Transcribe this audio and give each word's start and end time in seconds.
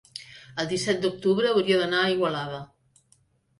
el 0.63 0.69
disset 0.71 1.03
d'octubre 1.03 1.51
hauria 1.53 1.79
d'anar 1.85 2.01
a 2.07 2.11
Igualada. 2.17 2.65